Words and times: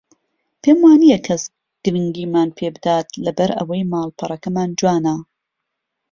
پێم 0.61 0.77
وانییە 0.85 1.19
کەس 1.27 1.43
گرنگیمان 1.83 2.49
پێ 2.57 2.67
بدات 2.75 3.07
لەبەر 3.25 3.49
ئەوەی 3.57 3.87
ماڵپەڕەکەمان 3.91 4.69
جوانە 4.79 5.15